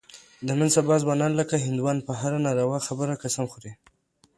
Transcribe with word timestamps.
د 0.47 0.47
نن 0.59 0.69
سبا 0.75 0.95
ځوانان 1.03 1.31
لکه 1.39 1.55
هندوان 1.65 1.97
په 2.07 2.11
هره 2.19 2.39
ناروا 2.45 2.77
خبره 2.87 3.13
قسم 3.23 3.45
خوري. 3.51 3.71